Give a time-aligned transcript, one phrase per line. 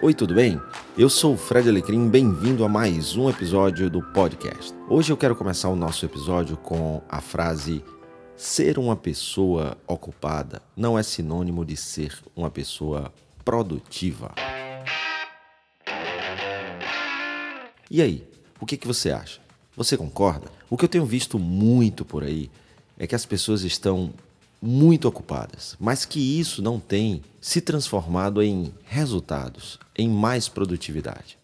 [0.00, 0.62] Oi, tudo bem?
[0.96, 4.72] Eu sou o Fred Alecrim, bem-vindo a mais um episódio do podcast.
[4.88, 7.82] Hoje eu quero começar o nosso episódio com a frase:
[8.36, 13.12] Ser uma pessoa ocupada não é sinônimo de ser uma pessoa
[13.44, 14.32] produtiva.
[17.90, 18.24] E aí,
[18.60, 19.40] o que, que você acha?
[19.76, 20.46] Você concorda?
[20.70, 22.48] O que eu tenho visto muito por aí
[22.96, 24.14] é que as pessoas estão
[24.60, 31.38] muito ocupadas, mas que isso não tem se transformado em resultados, em mais produtividade.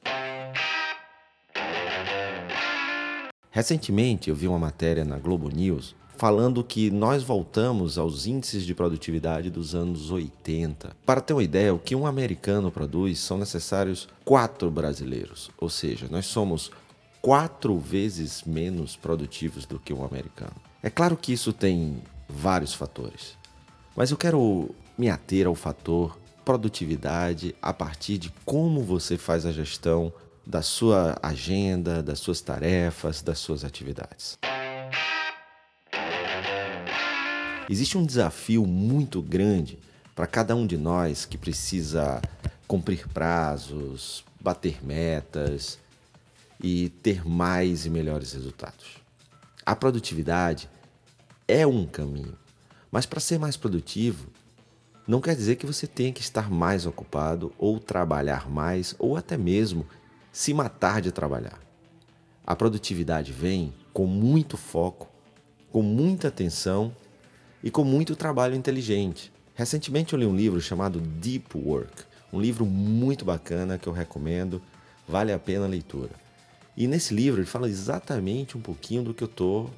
[3.51, 8.75] Recentemente eu vi uma matéria na Globo News falando que nós voltamos aos índices de
[8.75, 10.97] produtividade dos anos 80.
[11.05, 16.07] Para ter uma ideia, o que um americano produz são necessários quatro brasileiros, ou seja,
[16.11, 16.71] nós somos
[17.21, 20.55] quatro vezes menos produtivos do que um americano.
[20.83, 23.37] É claro que isso tem vários fatores.
[23.97, 29.53] Mas eu quero me ater ao fator produtividade a partir de como você faz a
[29.53, 30.13] gestão
[30.47, 34.39] da sua agenda, das suas tarefas, das suas atividades.
[37.69, 39.79] Existe um desafio muito grande
[40.15, 42.21] para cada um de nós que precisa
[42.69, 45.79] cumprir prazos, bater metas
[46.63, 48.99] e ter mais e melhores resultados.
[49.65, 50.69] A produtividade
[51.47, 52.37] é um caminho.
[52.91, 54.29] Mas para ser mais produtivo,
[55.07, 59.37] não quer dizer que você tenha que estar mais ocupado ou trabalhar mais ou até
[59.37, 59.87] mesmo
[60.33, 61.61] se matar de trabalhar.
[62.47, 65.09] A produtividade vem com muito foco,
[65.71, 66.95] com muita atenção
[67.63, 69.33] e com muito trabalho inteligente.
[69.55, 74.61] Recentemente eu li um livro chamado Deep Work, um livro muito bacana que eu recomendo,
[75.07, 76.11] vale a pena a leitura.
[76.77, 79.71] E nesse livro ele fala exatamente um pouquinho do que eu estou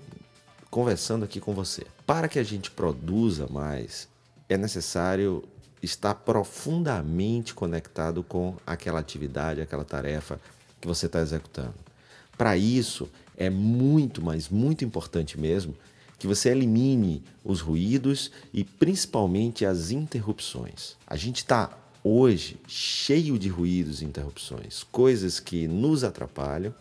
[0.70, 1.86] conversando aqui com você.
[2.06, 4.08] Para que a gente produza mais,
[4.48, 5.42] é necessário
[5.82, 10.40] estar profundamente conectado com aquela atividade, aquela tarefa
[10.80, 11.74] que você está executando.
[12.36, 15.74] Para isso, é muito, mas muito importante mesmo
[16.18, 20.96] que você elimine os ruídos e principalmente as interrupções.
[21.06, 21.70] A gente está
[22.02, 26.74] hoje cheio de ruídos e interrupções, coisas que nos atrapalham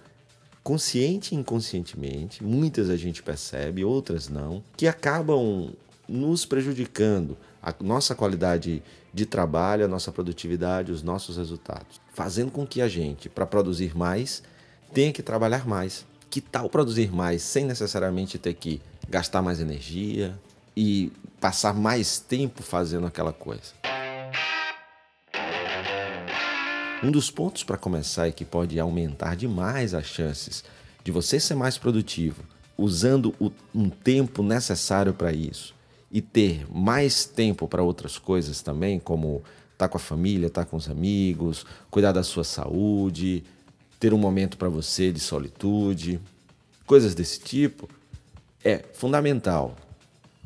[0.65, 5.69] consciente e inconscientemente, muitas a gente percebe, outras não, que acabam
[6.09, 8.81] nos prejudicando a nossa qualidade
[9.13, 13.95] de trabalho, a nossa produtividade, os nossos resultados, fazendo com que a gente, para produzir
[13.95, 14.41] mais,
[14.91, 16.03] tenha que trabalhar mais.
[16.31, 20.35] Que tal produzir mais sem necessariamente ter que gastar mais energia
[20.75, 23.84] e passar mais tempo fazendo aquela coisa?
[27.05, 30.63] Um dos pontos para começar e que pode aumentar demais as chances
[31.03, 32.43] de você ser mais produtivo,
[32.75, 35.75] usando o, um tempo necessário para isso
[36.11, 39.43] e ter mais tempo para outras coisas também, como
[39.73, 43.43] estar tá com a família, estar tá com os amigos, cuidar da sua saúde,
[43.99, 46.19] ter um momento para você de solitude,
[46.87, 47.87] coisas desse tipo,
[48.63, 49.75] é fundamental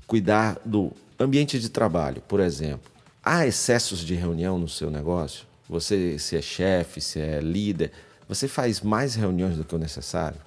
[0.06, 2.92] cuidar do ambiente de trabalho, por exemplo.
[3.24, 5.48] Há excessos de reunião no seu negócio?
[5.70, 7.92] Você, se é chefe, se é líder,
[8.28, 10.40] você faz mais reuniões do que o necessário?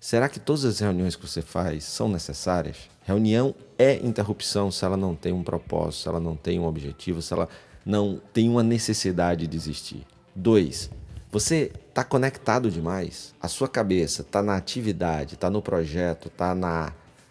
[0.00, 2.76] Será que todas as reuniões que você faz são necessárias?
[3.02, 7.22] Reunião é interrupção se ela não tem um propósito, se ela não tem um objetivo,
[7.22, 7.48] se ela
[7.86, 10.06] não tem uma necessidade de existir.
[10.34, 10.90] Dois,
[11.30, 13.34] você está conectado demais.
[13.40, 16.54] A sua cabeça está na atividade, está no projeto, está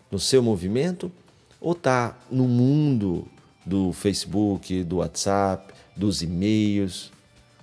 [0.10, 1.12] no seu movimento
[1.60, 3.28] ou está no mundo
[3.66, 7.12] do Facebook, do WhatsApp, dos e-mails.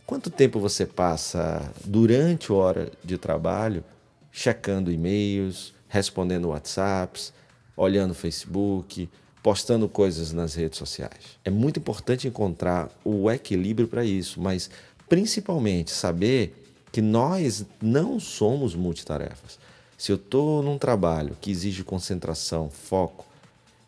[0.06, 3.82] Quanto tempo você passa durante a hora de trabalho
[4.30, 7.32] checando e-mails, respondendo WhatsApps,
[7.74, 9.08] olhando Facebook,
[9.42, 11.38] postando coisas nas redes sociais?
[11.44, 14.70] É muito importante encontrar o equilíbrio para isso, mas
[15.08, 16.54] principalmente saber
[16.92, 19.58] que nós não somos multitarefas.
[19.96, 23.24] Se eu estou num trabalho que exige concentração, foco,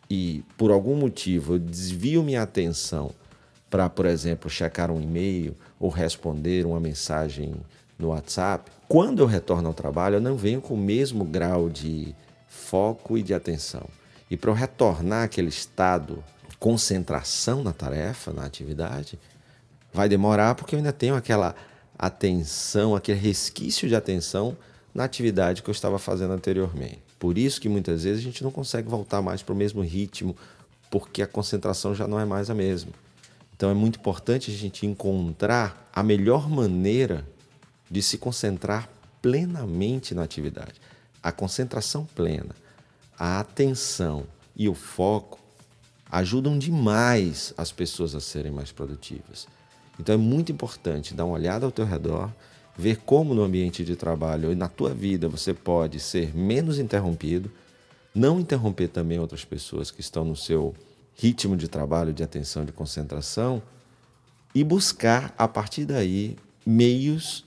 [0.09, 3.11] e por algum motivo eu desvio minha atenção
[3.69, 7.53] para, por exemplo, checar um e-mail ou responder uma mensagem
[7.97, 12.15] no WhatsApp, quando eu retorno ao trabalho, eu não venho com o mesmo grau de
[12.47, 13.87] foco e de atenção.
[14.31, 16.23] E para eu retornar aquele estado
[16.59, 19.17] concentração na tarefa, na atividade,
[19.93, 21.55] vai demorar porque eu ainda tenho aquela
[21.97, 24.57] atenção, aquele resquício de atenção
[24.93, 27.01] na atividade que eu estava fazendo anteriormente.
[27.17, 30.35] Por isso que muitas vezes a gente não consegue voltar mais para o mesmo ritmo,
[30.89, 32.91] porque a concentração já não é mais a mesma.
[33.59, 37.27] Então é muito importante a gente encontrar a melhor maneira
[37.91, 38.89] de se concentrar
[39.21, 40.75] plenamente na atividade.
[41.21, 42.55] A concentração plena,
[43.17, 44.23] a atenção
[44.55, 45.41] e o foco
[46.09, 49.45] ajudam demais as pessoas a serem mais produtivas.
[49.99, 52.31] Então é muito importante dar uma olhada ao teu redor,
[52.77, 57.51] ver como no ambiente de trabalho e na tua vida você pode ser menos interrompido,
[58.15, 60.73] não interromper também outras pessoas que estão no seu
[61.19, 63.61] ritmo de trabalho, de atenção, de concentração
[64.55, 67.45] e buscar a partir daí meios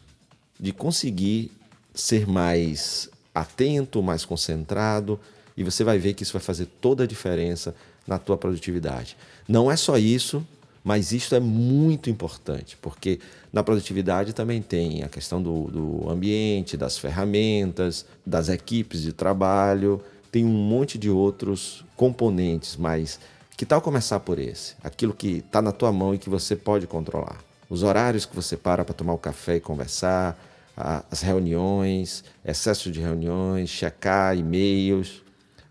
[0.60, 1.50] de conseguir
[1.94, 5.18] ser mais atento, mais concentrado,
[5.56, 7.74] e você vai ver que isso vai fazer toda a diferença
[8.06, 9.16] na tua produtividade.
[9.48, 10.46] Não é só isso,
[10.84, 13.20] mas isso é muito importante, porque
[13.52, 20.00] na produtividade também tem a questão do, do ambiente, das ferramentas, das equipes de trabalho,
[20.30, 23.20] tem um monte de outros componentes, mas
[23.56, 24.74] que tal começar por esse?
[24.82, 27.38] Aquilo que está na tua mão e que você pode controlar.
[27.68, 30.38] Os horários que você para para tomar o café e conversar,
[30.76, 35.22] as reuniões, excesso de reuniões, checar e-mails,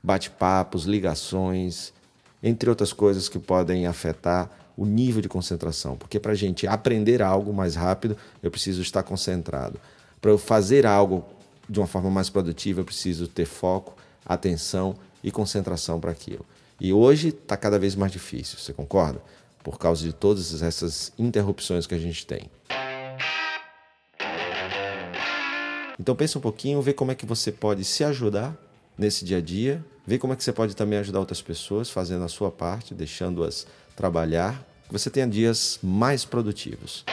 [0.01, 1.93] bate-papos, ligações,
[2.41, 5.95] entre outras coisas que podem afetar o nível de concentração.
[5.95, 9.79] Porque para a gente aprender algo mais rápido, eu preciso estar concentrado.
[10.19, 11.25] Para eu fazer algo
[11.69, 13.95] de uma forma mais produtiva, eu preciso ter foco,
[14.25, 16.45] atenção e concentração para aquilo.
[16.83, 19.21] E hoje está cada vez mais difícil, você concorda?
[19.63, 22.49] Por causa de todas essas interrupções que a gente tem.
[25.99, 28.57] Então pensa um pouquinho, vê como é que você pode se ajudar
[28.97, 32.23] nesse dia a dia, vê como é que você pode também ajudar outras pessoas fazendo
[32.23, 37.05] a sua parte, deixando-as trabalhar, que você tenha dias mais produtivos.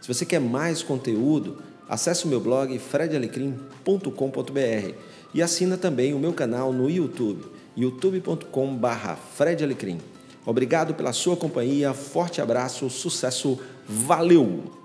[0.00, 4.94] Se você quer mais conteúdo, acesse o meu blog fredalecrim.com.br
[5.32, 7.44] e assina também o meu canal no YouTube,
[7.76, 9.98] youtube.com.br fredalecrim.
[10.46, 13.58] Obrigado pela sua companhia, forte abraço, sucesso,
[13.88, 14.83] valeu!